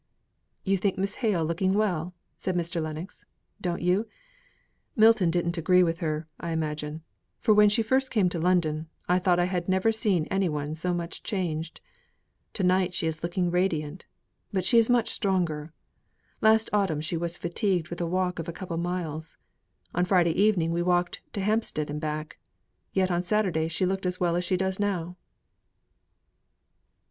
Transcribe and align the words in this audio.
"You 0.63 0.77
think 0.79 0.97
Miss 0.97 1.17
Hale 1.21 1.45
looking 1.45 1.73
well," 1.75 2.15
said 2.35 2.55
Mr. 2.55 2.81
Lennox, 2.81 3.23
"don't 3.61 3.83
you? 3.83 4.07
Milton 4.95 5.29
didn't 5.29 5.59
agree 5.59 5.83
with 5.83 5.99
her, 5.99 6.27
I 6.39 6.53
imagine; 6.53 7.03
for 7.39 7.53
when 7.53 7.69
she 7.69 7.83
first 7.83 8.09
came 8.09 8.27
to 8.29 8.39
London, 8.39 8.89
I 9.07 9.19
thought 9.19 9.37
I 9.37 9.43
had 9.45 9.69
never 9.69 9.91
seen 9.91 10.25
any 10.31 10.49
one 10.49 10.73
so 10.73 10.91
much 10.91 11.21
changed. 11.21 11.81
To 12.53 12.63
night 12.63 12.95
she 12.95 13.05
is 13.05 13.21
looking 13.21 13.51
radiant. 13.51 14.07
But 14.51 14.65
she 14.65 14.79
is 14.79 14.89
much 14.89 15.11
stronger. 15.11 15.71
Last 16.41 16.67
autumn 16.73 17.01
she 17.01 17.15
was 17.15 17.37
fatigued 17.37 17.89
with 17.89 18.01
a 18.01 18.07
walk 18.07 18.39
of 18.39 18.49
a 18.49 18.51
couple 18.51 18.73
of 18.77 18.81
miles. 18.81 19.37
On 19.93 20.03
Friday 20.03 20.31
evening 20.33 20.71
we 20.71 20.81
walked 20.81 21.19
up 21.27 21.31
to 21.33 21.41
Hampstead 21.41 21.91
and 21.91 22.01
back. 22.01 22.39
Yet 22.91 23.11
on 23.11 23.21
Saturday 23.21 23.67
she 23.67 23.85
looked 23.85 24.07
as 24.07 24.19
well 24.19 24.35
as 24.35 24.43
she 24.45 24.57
does 24.57 24.79
now." 24.79 25.15